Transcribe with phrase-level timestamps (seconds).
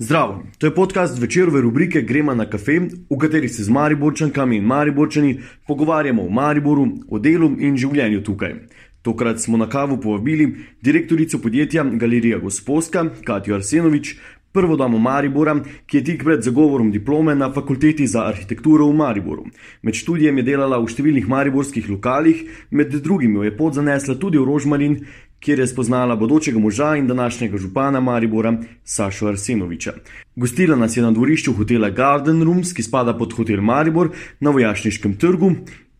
[0.00, 4.64] Zdravo, to je podcast večerove rubrike Gremo na kafe, v kateri se z Mariborčankami in
[4.64, 8.54] Mariborčani pogovarjamo o Mariboru, o delu in življenju tukaj.
[9.02, 14.14] Tokrat smo na kavu povabili direktorico podjetja Galerija Gospodska, Katijo Arsenovič,
[14.52, 15.56] prvo damo Maribora,
[15.86, 19.44] ki je tik pred zagovorom diplome na fakulteti za arhitekturo v Mariboru.
[19.82, 24.38] Med študijem je delala v številnih mariborskih lokalih, med drugim jo je pot zanesla tudi
[24.38, 25.00] v Rožmarin,
[25.40, 29.92] kjer je spoznala bodočega moža in današnjega župana Maribora, Sašo Arsenoviča.
[30.36, 35.16] Gostila nas je na dvorišču hotela Garden Rooms, ki spada pod hotel Maribor na Vojašniškem
[35.16, 35.50] trgu,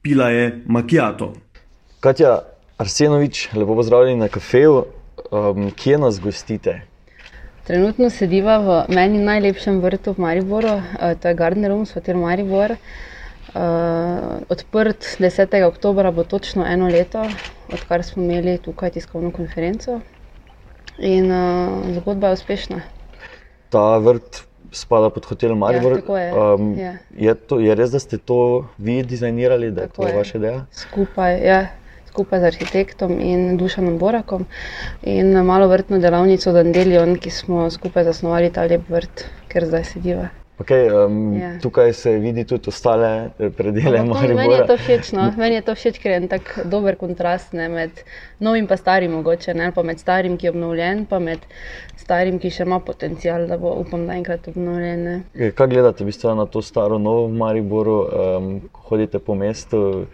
[0.02, 1.32] pila je Makijato.
[2.00, 2.38] Katja
[2.78, 4.84] Arsenovič, lepo pozdravljeni na kafeju.
[5.30, 6.80] Um, kje nas gostite?
[7.66, 12.70] Trenutno sediva v meni najlepšem vrtu v Mariboru, uh, to je Garden Rooms, hotel Maribor.
[12.70, 12.78] Uh,
[14.48, 15.62] odprt 10.
[15.64, 17.24] oktober bo točno eno leto,
[17.72, 20.00] odkar smo imeli tukaj tiskovno konferenco.
[20.98, 22.80] In uh, zgodba je uspešna.
[23.68, 24.42] Ta vrt
[24.72, 26.00] spada pod hotel Maribor.
[26.08, 26.54] Ja, je.
[26.54, 26.92] Um, Ja.
[27.16, 30.16] je, to, je res, da ste to vi dizajnirali, da je Tako to je.
[30.16, 30.64] vaša ideja?
[30.72, 31.66] Skupaj, ja,
[32.06, 34.46] skupaj z arhitektom in Dušanom Borakom
[35.02, 40.28] in malo vrtno delavnico Dandelion, ki smo skupaj zasnovali ta lep vrt, ker zdaj sediva.
[40.58, 41.58] Okay, um, Ja.
[41.62, 45.32] Tukaj se vidi tudi ostale eh, predele Ampak to- Meni je to všeč, no.
[45.36, 47.90] meni je to všeč, ker je en tak dober kontrast ne, med
[48.40, 51.38] novim in starim, mogoče, ne, pa med starim, ki je obnovljen, pa med
[51.96, 55.04] starim, ki še ima potencial, da bo, upam, da enkrat obnovljen.
[55.04, 55.22] Ne.
[55.38, 59.34] Eh, Kaj gledate v bistvu na to staro novo v Mariboru, um, ko hodite po
[59.38, 60.06] mestu,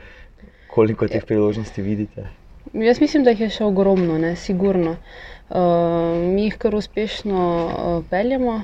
[0.69, 2.29] koliko teh priložnosti vidite?
[2.75, 4.97] Jaz mislim, da jih je še ogromno, ne, sigurno.
[5.49, 8.61] Uh, mi jih kar uspešno uh, peljemo.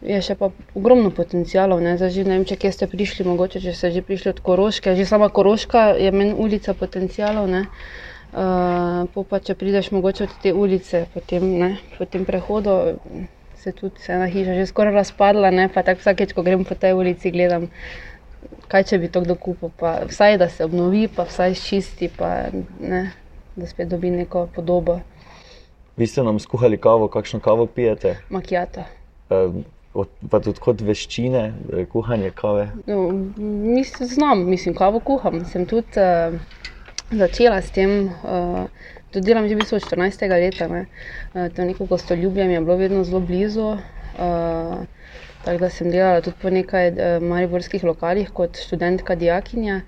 [0.00, 1.82] Je še pa ogromno potencialov.
[1.84, 4.40] Ne, Zdaj, že ne vem, če kje ste prišli, mogoče če ste že prišli od
[4.40, 4.96] Koroške.
[4.96, 7.50] Že sama Koroška je meni ulica potencialov.
[7.52, 7.68] Ne.
[8.30, 12.94] Uh, pa če prideš mogoče od te ulice, potem, ne, po tem prehodu
[13.58, 16.94] se tudi ena hiša že skoraj razpadla, ne, pa tako vsakeč, ko grem po tej
[16.94, 17.66] ulici, gledam,
[18.70, 22.54] kaj če bi to kdo kupil, pa vsaj da se obnovi, pa vsaj čisti, pa
[22.78, 23.02] ne,
[23.58, 25.00] da spet dobi neko podobo.
[25.98, 28.14] Vi ste nam skuhali kavo, kakšno kavo pijete?
[28.30, 28.86] Makijata.
[29.28, 29.64] Um,
[29.94, 32.68] od, pa tudi kot veščine, eh, kuhanje kave.
[32.86, 33.08] No,
[33.40, 35.42] mislim, znam, mislim, kavo kuham.
[35.50, 36.36] Sem tudi uh,
[37.10, 38.68] začela s tem, uh,
[39.10, 40.28] to delam že v bistvu od 14.
[40.30, 40.70] leta.
[40.70, 40.86] Ne.
[41.34, 43.74] Uh, to neko gostoljubje mi je bilo vedno zelo blizu.
[44.20, 44.86] Uh,
[45.44, 49.80] tako da sem delala tudi po nekaj uh, mariborskih lokalih kot študentka, dijakinja.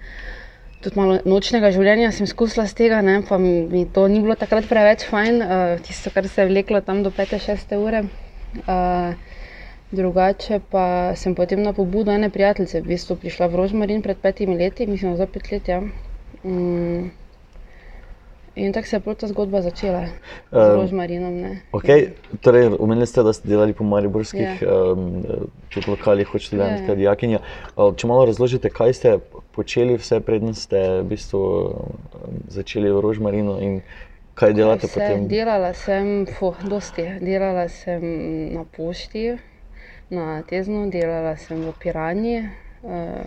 [0.82, 4.66] Tudi malo nočnega življenja sem izkusila z tega, ne, pa mi to ni bilo takrat
[4.66, 8.02] preveč fajn, uh, tisto, kar se je vleklo tam do 5-6 ure.
[8.66, 9.14] Uh,
[9.92, 14.56] Drugače pa sem potem na pobudo ene prijateljice v bistvu prišla v Rožmarin pred petimi
[14.56, 15.68] leti, mislim, za pet let.
[15.68, 15.80] Ja.
[16.44, 17.10] Mm.
[18.54, 20.06] In tako se je ta zgodba začela
[20.52, 21.40] z Em, Rožmarinom.
[21.40, 21.62] ne.
[21.72, 22.08] Okay,
[22.40, 24.56] torej, omenili ste, da ste delali po mariborskih Ja.
[24.68, 24.92] yeah.
[24.92, 25.24] um,
[25.72, 26.88] tudi lokalih kot študentka, Ja, yeah.
[26.88, 26.94] ja.
[26.94, 27.38] dijakinja.
[27.76, 29.18] Uh, Če malo razložite, kaj ste
[29.52, 31.72] počeli vse preden ste v bistvu um,
[32.48, 33.80] začeli v Rožmarinu in
[34.34, 35.28] kaj delate Vse, potem?
[35.28, 37.08] Delala sem, fuh, dosti.
[37.20, 38.04] Delala sem
[38.52, 39.38] na pošti,
[40.12, 42.44] na Teznu, delala sem v Piranji,
[42.84, 43.24] uh,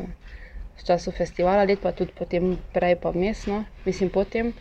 [0.71, 4.53] v času festivala, let pa tudi potem, prej pa mestno, mislim potem.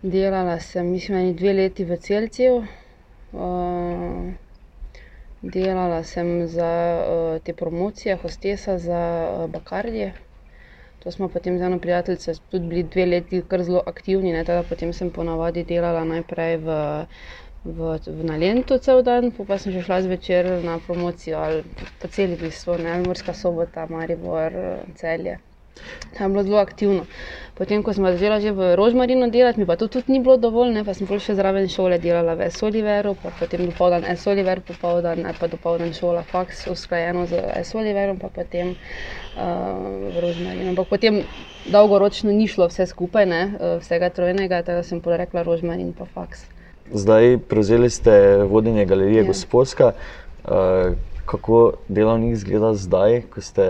[0.00, 2.64] Delala sem, mislim, eni dve leti v Celciju.
[3.30, 4.32] Uh,
[5.42, 7.04] delala sem za uh,
[7.38, 10.14] te promocije, hostesa za uh, Bakardije.
[10.98, 14.92] To smo potem z eno prijateljico tudi bili dve leti kar zelo aktivni, ne, potem
[14.92, 16.68] sem ponavadi delala najprej v,
[17.64, 21.60] v, v Nalentu cel dan, pol pa sem že šla zvečer na promocijo ali
[22.00, 24.52] po celi bistvu, ne, Murska sobota, Maribor,
[24.96, 25.38] Celje.
[26.16, 27.02] Tam je bilo zelo aktivno.
[27.54, 30.72] Potem, ko sem začela že v Rožmarinu delati, mi pa to tudi ni bilo dovolj,
[30.72, 35.24] ne, pa sem pol še zraven šole delala v Soliveru, pa potem dopoldan Soliver, popoldan
[35.28, 40.72] ali pa dopoldan šola faks, usklajeno z Soliverom, pa potem uh, v Rožmarinu.
[40.72, 41.24] Ampak potem
[41.68, 45.92] dolgoročno ni šlo vse skupaj, ne, eh, vsega trojnega, tako da sem pol rekla Rožmarin
[45.92, 46.48] pa faks.
[46.92, 49.26] Zdaj prevzeli ste vodenje galerije Ja.
[49.26, 49.92] Gospodska.
[50.44, 50.52] Uh,
[51.24, 53.62] kako delovnik izgleda zdaj, ko ste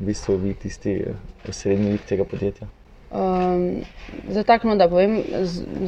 [0.00, 1.04] v bistvu vi tisti
[1.48, 2.68] osrednji lik tega podjetja?
[3.08, 3.80] Um,
[4.28, 5.22] zdaj, tako, no, da povem,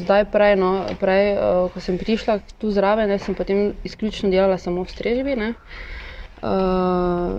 [0.00, 0.70] zdaj prej, no,
[1.00, 5.36] prej uh, ko sem prišla tu zraven, ne, sem potem izključno delala samo v strežbi.
[5.36, 5.52] ne.
[6.40, 7.36] Uh,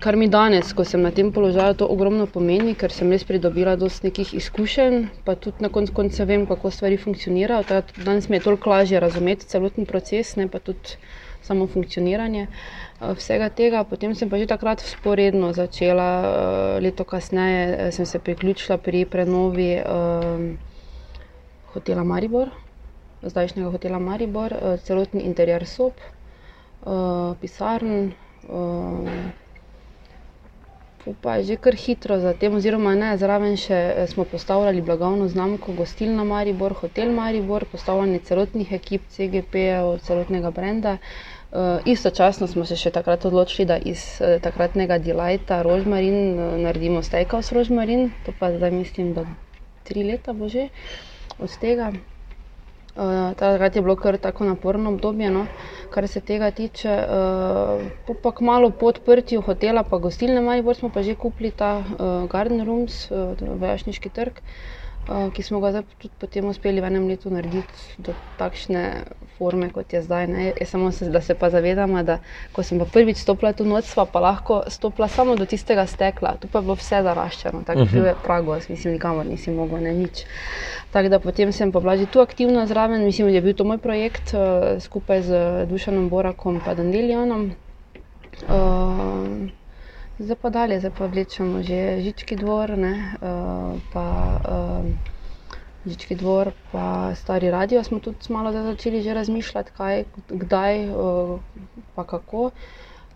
[0.00, 3.76] kar mi danes, ko sem na tem položaju, to ogromno pomeni, ker sem res pridobila
[3.76, 7.82] dosti nekih izkušenj, pa tudi na koncu konca vem, kako stvari funkcionirajo.
[8.04, 10.98] Danes mi je toliko lažje razumeti celoten proces, ne pa tudi
[11.42, 13.84] samo funkcioniranje eh, vsega tega.
[13.84, 19.04] Potem sem pa že takrat sporedno začela, eh, leto kasneje eh, sem se priključila pri
[19.04, 20.54] prenovi eh,
[21.74, 22.54] hotela Maribor,
[23.22, 25.92] zdajšnjega hotela Maribor, eh, celotni interjer sob.
[26.86, 28.12] uh, pisarn.
[28.48, 29.47] Uh,
[31.22, 35.28] pa je že kar hitro za tem, oziroma ne, zraven še eh, smo postavljali blagovno
[35.28, 40.98] znamko Gostilna Maribor, Hotel Maribor, postavljanje celotnih ekip CGP-jev, celotnega brenda.
[41.48, 47.00] Uh, istočasno smo se še takrat odločili, da iz uh, takratnega Delighta Rožmarin uh, naredimo
[47.00, 49.24] Steakhouse Rožmarin, to pa zdaj mislim, da
[49.88, 50.68] tri leta bo že
[51.40, 51.88] od tega.
[52.98, 55.44] Uh, takrat je bilo kar tako naporno obdobje, no,
[55.90, 56.90] kar se tega tiče.
[56.90, 62.26] Uh, pa malo po odprtju hotela, pa gostilne Maribor smo pa že kupili ta uh,
[62.30, 64.42] Garden Rooms, uh, Vojašniški trg.
[64.42, 64.77] Uh, Eh,
[65.08, 69.08] ki smo ga tudi potem uspeli v enem letu narediti do takšne
[69.38, 70.28] forme, kot je zdaj.
[70.60, 72.18] Je samo, se, da se pa zavedamo, da
[72.52, 76.48] ko sem pa prvič stopila tu noč, pa lahko stopila samo do tistega stekla, tu
[76.48, 78.06] pa je bilo vse zaraščeno, tako uh -huh.
[78.06, 80.24] je prago, mislim, nikamor nisi mogla, ne nič.
[80.90, 83.64] Tako da potem sem pa bila že tu aktivna zraven, mislim, da je bil to
[83.64, 87.52] moj projekt uh, skupaj z Dušanom Borakom in Dandelionom.
[88.48, 89.57] Uh,
[90.18, 94.06] Zdaj pa dalje, zdaj pa vlečemo že Žički dvor, ne, uh, pa
[94.42, 94.86] uh,
[95.86, 97.84] Žički dvor, pa stari radio.
[97.84, 101.38] Smo tudi malo začeli že razmišljati, kaj, kdaj, uh,
[101.94, 102.50] pa kako.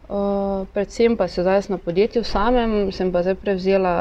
[0.09, 3.95] Uh, predvsem pa se zdaj na podjetju samem, sem pa zdaj prevzela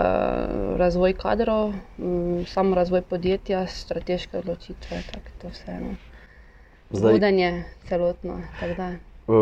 [0.77, 5.80] razvoj kadrov, um, samo razvoj podjetja, strateške odločitve, tako to vse.
[5.81, 5.95] No.
[6.89, 8.42] Vodenje celotno.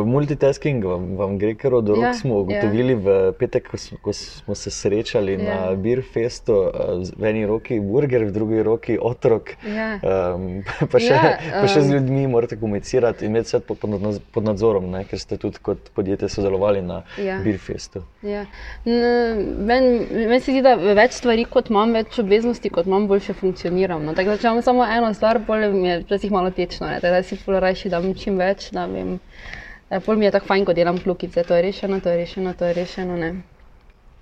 [0.06, 2.04] Multitasking vam, vam gre kar od rok.
[2.04, 2.42] Ja, smo ja.
[2.46, 3.00] ugotovili ja.
[3.06, 5.44] v petek, ko smo, ko smo se srečali ja.
[5.44, 6.58] na Beerfestu,
[7.18, 9.56] v eni roki burger, v drugi roki otrok.
[9.68, 9.92] Ja.
[10.00, 13.84] Um, pa, še, ja, um, pa še z ljudmi morate komunicirati in imeti vse pod,
[14.34, 15.04] pod nadzorom, ne?
[15.10, 17.40] ker ste tudi kot podjetje sodelovali na ja.
[17.44, 18.04] Beerfestu.
[18.26, 18.46] Ja.
[18.86, 24.04] Meni men se zdi, da več stvari kot imam, več obveznosti kot imam, boljše funkcioniram.
[24.06, 24.16] No?
[24.18, 26.92] Tako da če imam samo eno stvar, bolj mi je včasih malo tečno.
[27.04, 28.70] Da si rajši, da imam čim več.
[28.76, 29.18] Da vem,
[29.90, 32.54] Ja, pol mi je tako fajn, ko delam klukice, to je rešeno, to je rešeno,
[32.54, 33.16] to je rešeno.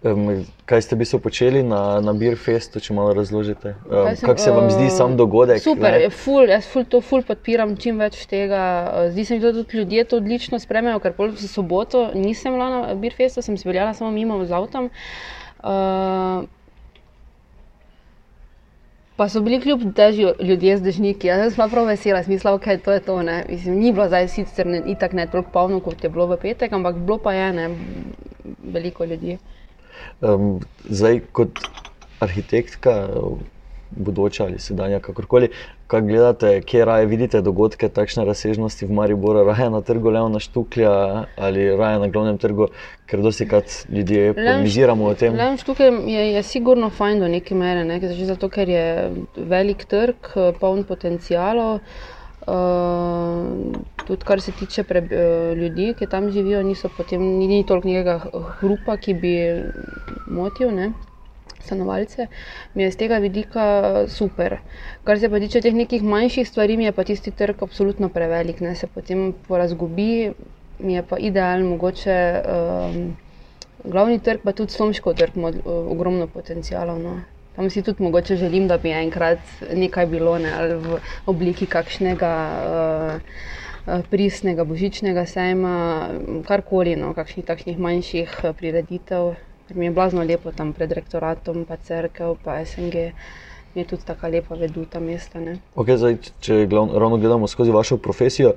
[0.04, 3.74] Um, kaj ste bili počeli na, na Beerfestu, če malo razložite?
[3.90, 5.60] Um, kaj se vam zdi sam dogodek?
[5.64, 8.62] Super, ful, jaz ful, to ful podpiram, čim več tega.
[9.12, 12.70] Zdi se mi, da tudi ljudje to odlično spremljajo, ker pol v soboto nisem bila
[12.70, 14.92] na Beerfestu, sem se veljala samo mimo z avtom.
[15.58, 16.46] Uh,
[19.18, 21.28] Pa so bili kljub težju ljudje z dežniki.
[21.28, 23.16] Jaz sem prav vesela, smisla, da okay, je to to.
[23.50, 26.74] Mislim, ni bilo zdaj sicer ne, itak ne toliko polno, kot je bilo v petek,
[26.74, 27.70] ampak bilo pa je ne,
[28.64, 29.40] veliko ljudi.
[30.22, 31.60] Um, zdaj, kot
[32.20, 32.94] arhitektka,
[33.92, 35.50] bodoča ali sedanja, kakorkoli.
[35.88, 40.92] Kaj gledate, kje raje vidite dogodke, takšne razsežnosti v Mariboru, raje na trgu Leona Štuklja
[41.38, 42.68] ali raje na glavnem trgu,
[43.08, 45.36] ker dosti krat ljudje polemiziramo o tem?
[45.36, 48.00] Leon Štuklj je, je sigurno fajn do neke mere, ne?
[48.26, 48.86] zato ker je
[49.38, 51.80] velik trg, poln potencijalov.
[52.48, 53.76] Uh,
[54.08, 57.88] tudi kar se tiče pre, uh, ljudi, ki tam živijo, niso potem, ni, ni toliko
[57.88, 58.20] nekega
[58.62, 59.34] hrupa, ki bi
[60.32, 60.72] motil.
[60.72, 60.94] Ne?
[61.64, 62.28] Stanovalce,
[62.74, 63.66] mi je z tega vidika
[64.08, 64.58] super.
[65.04, 68.62] Kar se pa tiče teh nekih manjših stvari, mi je pa tisti trg absolutno prevelik,
[68.62, 70.34] ne se potem porazgubi,
[70.80, 73.16] mi je pa idealen, mogoče um,
[73.84, 77.00] glavni trg, pa tudi slomško trg, ima ogromno potencijalov.
[77.02, 77.20] No.
[77.56, 79.40] Tam si tudi mogoče želim, da bi enkrat
[79.74, 82.34] nekaj bilo ne, v obliki kakšnega.
[82.66, 83.56] Uh,
[84.12, 86.10] Pristnega božičnega sejma,
[86.44, 89.38] karkoli, no, kakšnih takšnih manjših prireditev,
[89.74, 93.12] Mi je blazno lepo tam pred rektoratom, pa crkva, pa SNG.
[93.76, 95.40] Mi je tudi tako lepo vedu ta mesta.
[95.76, 98.54] Okay, zdaj, če glavno, ravno gledamo skozi vašo profesijo,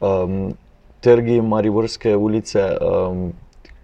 [0.00, 0.54] um,
[1.00, 3.32] trgi, Mariborske ulice, um,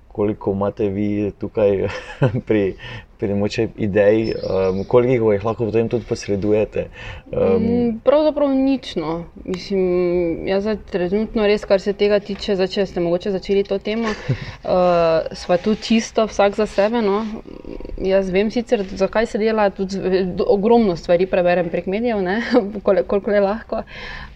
[0.09, 1.89] koliko imate vi tukaj
[2.47, 2.75] pri,
[3.19, 6.87] pri moče idej, um, koliko jih lahko potem tudi posredujete?
[7.33, 8.95] Um, Pravzaprav nič.
[8.97, 9.25] No.
[9.45, 13.79] Mislim, jaz zdaj trenutno res, kar se tega tiče, zdaj, če ste mogoče začeli to
[13.83, 17.03] temo, uh, sva tu čisto vsak za sebe.
[17.03, 17.25] No.
[17.99, 19.99] Jaz vem sicer, zakaj se dela, tudi
[20.47, 22.23] ogromno stvari preberem prek medijev,
[23.11, 23.83] koliko je lahko.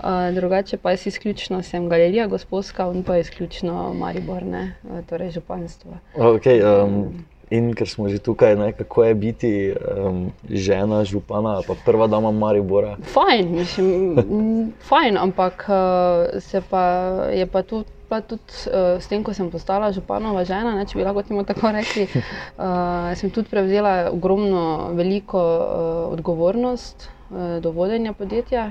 [0.03, 4.75] Uh, drugače pa jaz izključno sem galerija gospodska in pa izključno Maribor, ne,
[5.09, 5.93] torej županstvo.
[6.17, 11.77] Okay, um, In ker smo že tukaj, ne, kako je biti um, žena, župana, pa
[11.85, 12.97] prva dama Maribora.
[13.13, 13.93] Fajn, mislim,
[14.91, 16.85] fajn ampak uh, pa,
[17.29, 17.89] je pa tudi.
[18.13, 21.47] Pa tudi uh, s tem, ko sem postala županova žena, ne, če bi lahko temu
[21.49, 28.67] tako rekli, uh, sem tudi prevzela ogromno, veliko uh, odgovornost uh, do vodenja podjetja.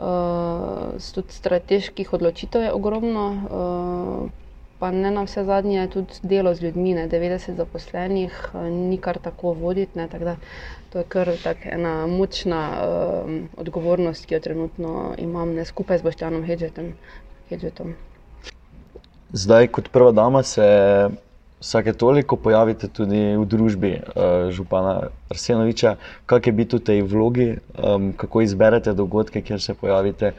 [0.00, 3.28] Uh, tudi strateških odločitev je ogromno.
[3.44, 4.45] Uh,
[4.78, 9.18] pa ne na vse zadnje, tudi delo z ljudmi, ne, 90 zaposlenih, eh, ni kar
[9.18, 9.98] tako voditi.
[9.98, 10.36] Ne, tak da,
[10.92, 11.30] to je kar
[11.64, 16.92] ena močna uh, odgovornost, ki jo trenutno imam ne, skupaj z Boštjanom Hedžetom.
[19.32, 20.64] zdaj, kot prva dama, se
[21.60, 25.96] vsake toliko pojavite tudi v družbi uh, župana Arsenoviča.
[26.26, 30.32] Kak je biti v tej vlogi, um, kako izberete dogodke, kjer se pojavite?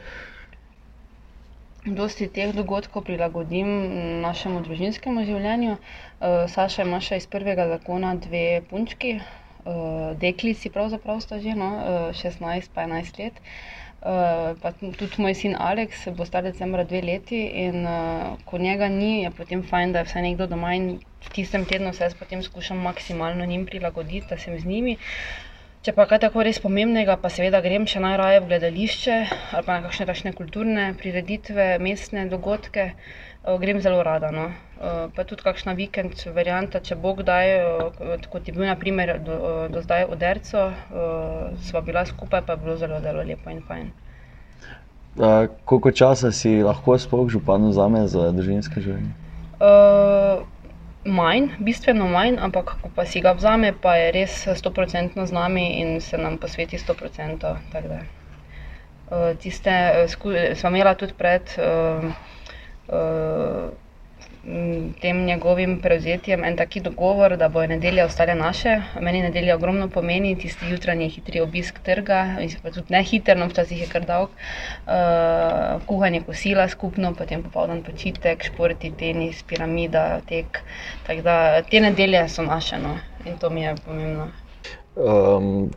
[1.94, 3.68] Dosti teh dogodkov prilagodim
[4.20, 5.76] našemu družinskemu življenju.
[5.76, 11.70] Uh, Saša ima še iz prvega zakona dve punčki, uh, deklici, pravzaprav sta že no,
[11.78, 13.40] uh, 16 pa 11 let.
[13.98, 14.54] Uh,
[14.94, 19.32] tudi moj sin Aleks bo star decembra dve leti in uh, ko njega ni, je
[19.34, 20.92] potem fajn, da je vsaj nekdo doma in
[21.24, 24.98] v tistem tednu se jaz potem skušam maksimalno njim prilagoditi, da sem z njimi.
[25.88, 29.14] Če pa kaj tako res pomembnega, pa seveda grem še najraje v gledališče
[29.56, 34.28] ali pa na kakšne takšne kulturne prireditve, mestne dogodke, uh, grem zelo rada.
[34.28, 34.42] No.
[34.76, 37.52] Uh, pa tudi kakšna vikend varianta, če bo kdaj,
[37.88, 39.38] uh, kot je bil naprimer do,
[39.72, 43.88] do zdaj uh, sva bila skupaj, pa je bilo zelo, zelo lepo in fajn.
[45.16, 49.16] Uh, koliko časa si lahko sploh župan vzame za družinske življenje?
[49.56, 50.44] Uh,
[51.08, 55.80] manj, bistveno manj, ampak ko pa si ga vzame, pa je res stoprocentno z nami
[55.80, 57.56] in se nam posveti stoprocentno.
[59.08, 61.42] Uh, tiste uh, smo imeli tudi pred.
[61.58, 62.12] Uh,
[62.92, 63.87] uh,
[65.00, 68.80] tem njegovim prevzetjem en taki dogovor, da bo nedelja ostale naše.
[69.00, 72.24] Meni nedelja ogromno pomeni, tisti jutranji hitri obisk trga,
[72.62, 74.30] pa tudi ne hiter, no včasih je kar dolg,
[74.86, 80.62] uh, kuhanje kosila skupno, potem popoldan počitek, športi, tenis, piramida, tek.
[81.06, 82.96] Tako da te nedelje so naše no?
[83.26, 84.30] in to mi je pomembno.
[84.96, 85.68] Um,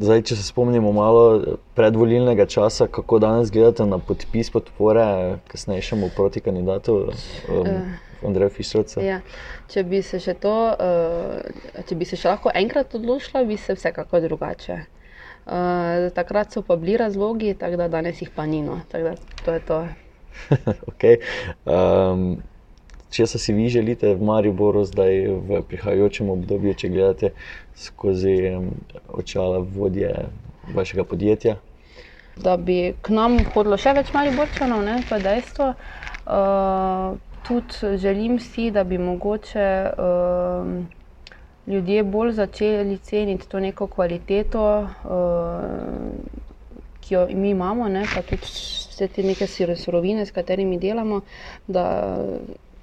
[0.00, 5.02] Zdaj, če se spomnimo malo predvolilnega časa, kako danes gledate na podpis podpore
[5.52, 8.08] kasnejšemu proti kandidatu um, uh.
[8.26, 9.02] Andreja Fišrovca?
[9.04, 9.20] Ja.
[9.70, 13.76] Če bi se še to, uh, če bi se še lahko enkrat odločila, bi se
[13.78, 14.78] vsekako drugače.
[15.50, 18.60] Uh, takrat so pa bili razlogi, tako da danes jih pa ni.
[18.62, 18.80] No.
[18.92, 19.80] Tako da to je to.
[20.90, 21.16] okay.
[21.64, 22.42] um,
[23.10, 27.32] če se si vi želite v Mariboru, zdaj v prihajajočem obdobju, če gledate
[27.74, 28.36] skozi
[29.08, 30.12] očala vodje
[30.74, 31.56] vašega podjetja?
[32.40, 35.72] Da bi k nam hodilo še več Mariborčanov, ne, pa dejstvo.
[36.30, 37.18] Uh,
[37.48, 40.84] tudi želim si, da bi mogoče uh,
[41.66, 44.88] ljudje bolj začeli ceniti to neko kvaliteto, uh,
[47.00, 48.42] ki jo mi imamo, ne, pa tudi
[48.90, 51.20] vse te neke surovine, s katerimi delamo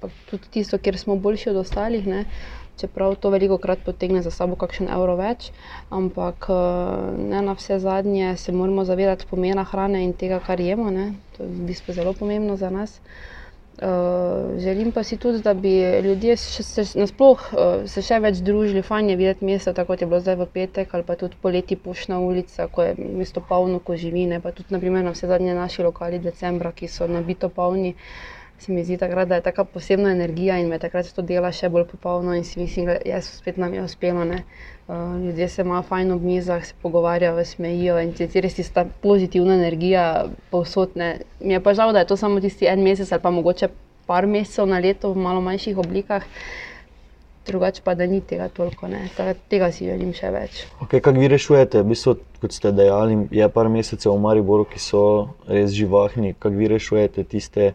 [0.00, 2.06] pa tudi tisto, kjer smo boljši od ostalih.
[2.06, 2.24] Ne?
[2.78, 5.48] Čeprav to veliko krat potegne za sabo kakšen evro več,
[5.90, 6.60] ampak eh,
[7.32, 10.90] ne na vse zadnje se moramo zavedati pomena hrane in tega, kar jemo.
[10.90, 11.08] Ne?
[11.36, 13.00] To je v bistvu zelo pomembno za nas.
[13.00, 13.37] Uh,
[14.58, 15.72] želim pa si tudi, da bi
[16.04, 20.02] ljudje še, se, nasploh, uh, se še več družili, fajn je videti mesto, tako kot
[20.02, 23.78] je bilo zdaj v petek, ali pa tudi poleti pušna ulica, ko je mesto polno,
[23.78, 27.94] ko živine, pa tudi naprimer, na vse zadnje naši lokali decembra, ki so nabito polni.
[27.94, 31.52] Uh, se mi zdi, takrat, da je tako posebna energija in me takrat to dela
[31.52, 32.34] še bolj popolno.
[32.34, 34.24] In si mislim, da je spet nam je uspelo.
[34.88, 39.54] Uh, ljudje se imajo fajn ob mizah, se pogovarjajo, smejijo in ti res tista pozitivna
[39.54, 40.96] energija povsod.
[40.96, 41.18] Ne.
[41.40, 43.68] Mi je pa žal, da je to samo tisti en mesec ali pa mogoče
[44.06, 46.24] par mesecev na leto v malo manjših oblikah.
[47.48, 50.64] Drugače pa, da ni tega toliko, Tega, tega si želim še več.
[50.84, 51.80] Okay, kaj vi rešujete?
[51.80, 55.04] V bistvu, kot ste dejali, je par mesecev v Mariboru, ki so
[55.48, 56.34] res živahni.
[56.36, 57.72] Kaj vi rešujete tiste?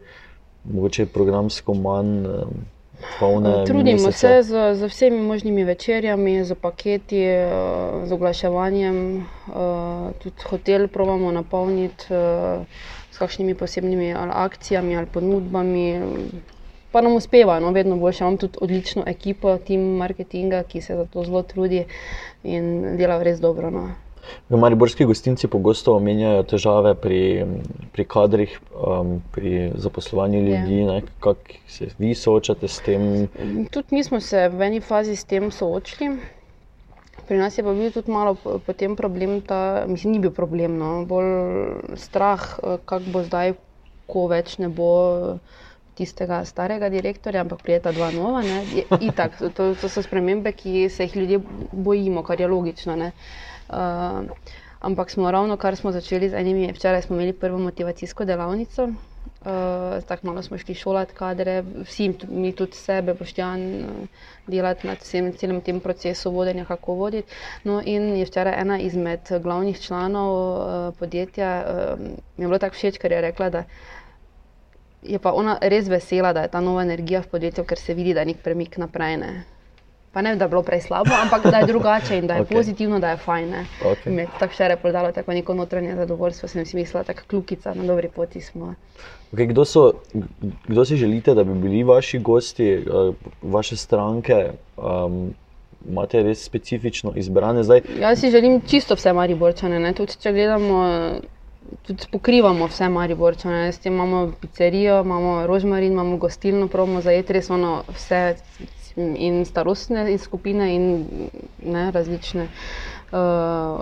[0.63, 2.25] Mogoče programsko manj.
[3.19, 4.17] Polne Trudimo mesece.
[4.17, 7.49] se z, z vsemi možnimi večerjami, z paketi, eh,
[8.05, 12.63] z oglaševanjem, eh, tudi hotel pravimo napolniti eh,
[13.11, 16.01] s kakšnimi posebnimi ali akcijami ali ponudbami.
[16.91, 18.23] Pa nam uspeva, no, vedno boljše.
[18.23, 21.85] Imam tudi odlično ekipo, tim marketinga, ki se za to zelo trudi
[22.43, 23.69] in dela res dobro.
[23.69, 23.89] No.
[24.49, 27.45] Mariborski gostinci pogosto omenjajo težave pri,
[27.91, 30.45] pri kadrih, um, pri zaposlovanju ja.
[30.45, 30.79] ljudi.
[30.79, 31.01] Ja.
[31.19, 33.27] Kako se vi soočate s tem?
[33.71, 36.17] Tudi mi smo se v eni fazi s tem soočili.
[37.27, 41.05] Pri nas je pa bil tudi malo potem problem, da mislim, ni bil problem, no,
[41.07, 41.29] bolj
[41.95, 42.41] strah,
[42.85, 43.53] kako bo zdaj,
[44.07, 44.89] ko več ne bo
[45.95, 48.41] tistega starega direktorja, ampak prijeta dva nova.
[48.99, 51.39] Itak, to, to so spremembe, ki se jih ljudje
[51.71, 52.95] bojimo, kar je logično.
[52.95, 53.11] Ne.
[53.73, 54.29] Uh,
[54.79, 58.83] ampak smo ravno kar smo začeli z enimi, včeraj smo imeli prvo motivacijsko delavnico.
[58.83, 63.85] Uh, tako malo smo šli šolati kadre, vsi mi tudi sebe, poštjan,
[64.47, 67.33] delati na vsem, celem tem procesu vodenja, kako voditi.
[67.63, 71.99] No, in je včeraj ena izmed glavnih članov uh, podjetja, uh,
[72.37, 73.63] mi je bilo tako všeč, ker je rekla, da
[75.03, 78.13] je pa ona res vesela, da je ta nova energija v podjetju, ker se vidi,
[78.13, 79.17] da je nek premik naprej.
[79.17, 79.33] Ne.
[80.13, 82.53] Pa ne, da je bilo prej slabo, ampak da je drugače in da je okay.
[82.53, 83.53] pozitivno, da je fajn.
[83.81, 84.27] Okay.
[84.39, 88.09] Tako še repo dalo tako neko notranje zadovoljstvo, sem si mislila, tako kljukica, na dobri
[88.13, 88.75] poti smo.
[89.33, 89.91] Okay, kdo, so,
[90.67, 94.51] kdo si želite, da bi bili vaši gosti, uh, vaše stranke?
[94.77, 95.33] Um,
[95.89, 97.81] Imate res specifično izbrane zdaj?
[97.99, 99.93] Jaz si želim čisto vse mariborčane.
[99.93, 100.77] Tudi če gledamo,
[101.83, 103.71] tudi pokrivamo vse mariborčane.
[103.83, 108.21] Imamo pizzerijo, imamo rožmarin, imamo gostilno, promo za jed, res ono vse
[108.95, 111.29] in starostne in skupine in
[111.63, 112.47] ne, različne.
[113.13, 113.19] Uh,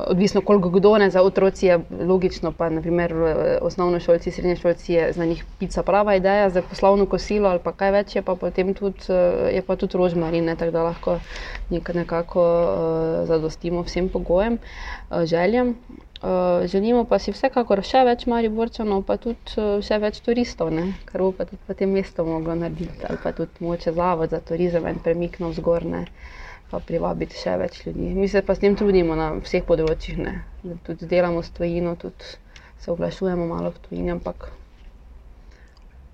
[0.07, 3.13] odvisno, koliko kdo ne za otroci je logično, pa naprimer
[3.61, 7.71] osnovno šolci, srednje šolci je za njih pica prava ideja, za poslovno kosilo ali pa
[7.71, 11.19] kaj več je pa potem tudi, uh, je pa tudi rožmarin, tako da lahko
[11.69, 14.59] nekako uh, zadostimo vsem pogojem,
[15.09, 15.75] uh, željam.
[16.21, 20.91] Uh, želimo pa si vsekakor še več mariborčanov, pa tudi uh, še več turistov, ne?
[21.09, 24.43] kar bo pa tudi v tem mestu moglo narediti, ali pa tudi moče zavod za
[24.43, 26.03] turizem in premikno vzgorne,
[26.71, 28.13] pa privabiti še več ljudi.
[28.15, 30.39] Mi se pa s tem trudimo na vseh področjih, ne?
[30.87, 32.35] tudi delamo s tujino, tudi
[32.81, 34.49] se oglašujemo malo v tujini, ampak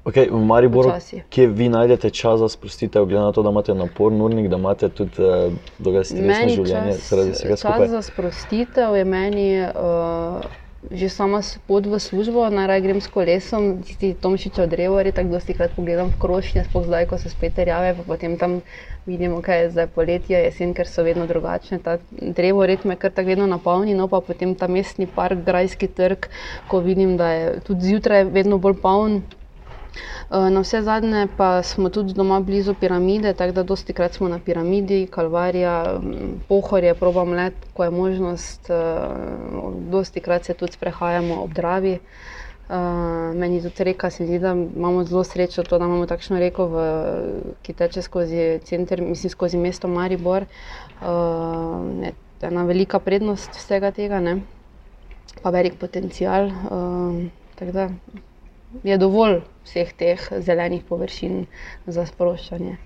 [0.07, 0.93] Okay, v Mariboru,
[1.29, 4.87] kje vi najdete čas za sprostitev, glede na to, da imate naporen urnik, da imate
[4.89, 5.51] tudi uh,
[5.83, 6.93] dolgotrajno stresno življenje?
[6.95, 10.47] Čas, čas za sprostitev je meni uh,
[10.91, 15.53] že sama pot v službo, najraje grem s kolesom, tisti Tomšič od Revori, tako dosti
[15.53, 18.63] krat pogledam v krošnje, sploh zdaj, ko se spet rjave, pa potem tam
[19.03, 21.79] vidimo, kaj je zdaj poletje, jesen, ker so vedno drugačne.
[21.83, 25.87] Ta drevo red me kar tako vedno napolni, no pa potem ta mestni park, grajski
[25.91, 26.31] trg,
[26.71, 29.21] ko vidim, da je tudi zjutraj vedno bolj poln.
[30.31, 34.27] Eh, na vse zadnje pa smo tudi doma blizu piramide, tako da dosti krat smo
[34.27, 36.01] na piramidi, kalvarija,
[36.47, 38.75] pohorje, probam let, ko je možnost, eh,
[39.89, 41.99] dosti krat se tudi sprehajamo ob Dravi.
[42.69, 42.75] Uh,
[43.35, 46.81] meni tudi reka, se zdi, da imamo zelo srečo, to, da imamo takšno reko, v,
[47.63, 50.43] ki teče skozi center, mislim, skozi mesto Maribor.
[52.03, 52.11] Je
[52.41, 54.41] ena velika prednost vsega tega, ne?
[55.41, 56.51] pa velik potencial.
[56.67, 58.26] Uh,
[58.83, 61.45] je dovolj vseh teh zelenih površin
[61.87, 62.77] za sproščanje.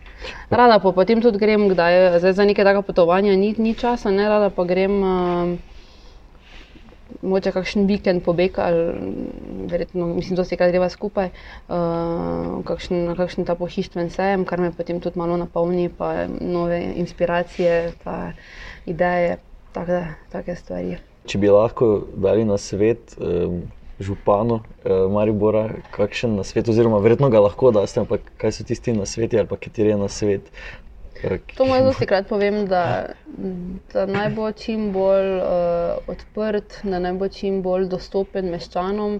[0.53, 4.29] Rada pa potem tudi grem, kdaj zdaj za nekaj takega potovanja ni, ni časa, ne
[4.29, 5.01] rada pa grem.
[5.01, 5.70] Uh,
[7.22, 8.96] Moče kakšen vikend pobeg, ali
[9.70, 11.27] verjetno, mislim, da se kaj greva skupaj,
[11.70, 17.91] uh, kakšen, kakšen ta pohištven sejem, kar me potem tudi malo napolni, pa nove inspiracije,
[18.01, 18.31] pa
[18.89, 19.37] ideje,
[19.75, 20.98] take stvari.
[21.29, 23.59] Če bi lahko dali na svet, um,
[24.01, 28.94] županu eh, Maribora, kakšen na svet, oziroma verjetno ga lahko daste, ampak kaj so tisti
[28.94, 30.51] na svetu ali kateri je na svet.
[31.24, 33.14] Eh, to moj zelo krat povem, da,
[33.94, 39.20] da naj bo čim bolj uh, odprt, da naj bo čim bolj dostopen meščanom.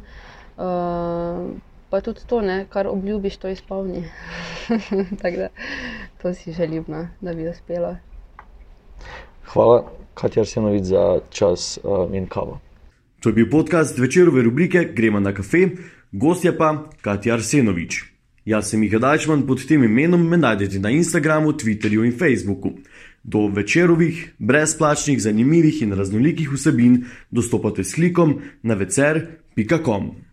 [0.58, 1.52] Uh,
[1.91, 4.06] pa tudi to, ne, kar obljubiš, to izpolni.
[5.22, 5.50] da,
[6.22, 7.96] to si želim, ne, no, da bi uspelo.
[9.54, 12.60] Hvala, Katja Arsenovic, za čas uh, in kavo.
[13.21, 15.67] To je bil podcast večerove rubrike Gremo na kafe,
[16.12, 18.03] gostja pa Katja Arsenovič.
[18.45, 22.71] Jaz sem Miha Dajčman, pod tem imenom me najdete na Instagramu, Twitterju in Facebooku.
[23.23, 30.31] Do večerovih, brezplačnih, zanimivih in raznolikih vsebin dostopate s klikom na vecer.com.